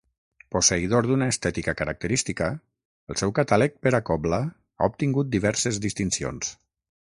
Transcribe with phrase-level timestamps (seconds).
[0.53, 2.47] Posseïdor d'una estètica característica,
[3.15, 6.53] el seu catàleg per a cobla ha obtingut diverses distincions.